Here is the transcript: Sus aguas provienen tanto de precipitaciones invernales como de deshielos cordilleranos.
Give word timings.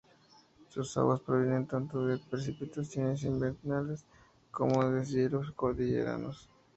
Sus 0.69 0.97
aguas 0.97 1.19
provienen 1.21 1.67
tanto 1.67 2.03
de 2.07 2.17
precipitaciones 2.17 3.21
invernales 3.21 4.03
como 4.49 4.83
de 4.83 5.01
deshielos 5.01 5.51
cordilleranos. 5.51 6.49